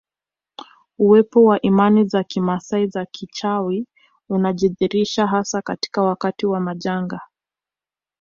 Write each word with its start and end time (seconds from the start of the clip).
Uwepo 0.99 1.43
wa 1.43 1.61
imani 1.61 2.05
za 2.07 2.23
kimaasai 2.23 2.87
za 2.87 3.05
kichawi 3.05 3.87
unajidhihirisha 4.29 5.27
hasa 5.27 5.61
katika 5.61 6.01
wakati 6.01 6.45
wa 6.45 6.59
majanga 6.59 7.21